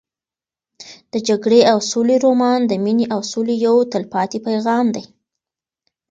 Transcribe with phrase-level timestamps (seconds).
[1.11, 5.03] د جګړې او سولې رومان د مینې او سولې یو تلپاتې پیغام دی.